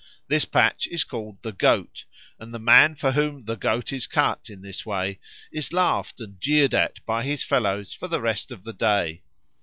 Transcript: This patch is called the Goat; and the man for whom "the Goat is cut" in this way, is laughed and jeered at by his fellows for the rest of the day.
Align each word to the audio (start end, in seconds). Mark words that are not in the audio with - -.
This 0.27 0.45
patch 0.45 0.87
is 0.87 1.03
called 1.03 1.43
the 1.43 1.51
Goat; 1.51 2.05
and 2.39 2.51
the 2.51 2.57
man 2.59 2.95
for 2.95 3.11
whom 3.11 3.41
"the 3.41 3.55
Goat 3.55 3.93
is 3.93 4.07
cut" 4.07 4.49
in 4.49 4.63
this 4.63 4.83
way, 4.83 5.19
is 5.51 5.71
laughed 5.71 6.19
and 6.19 6.41
jeered 6.41 6.73
at 6.73 7.05
by 7.05 7.21
his 7.23 7.43
fellows 7.43 7.93
for 7.93 8.07
the 8.07 8.19
rest 8.19 8.49
of 8.49 8.63
the 8.63 8.73
day. 8.73 9.21